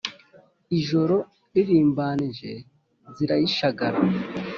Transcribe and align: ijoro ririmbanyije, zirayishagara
ijoro 0.79 1.15
ririmbanyije, 1.53 2.51
zirayishagara 3.15 3.99